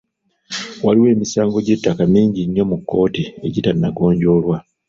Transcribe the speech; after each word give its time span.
Waliwo 0.83 1.07
emisango 1.15 1.57
gy'ettaka 1.65 2.03
mingi 2.13 2.41
nnyo 2.45 2.63
mu 2.71 2.77
kkooti 2.79 3.23
egitannagonjoolwa. 3.47 4.57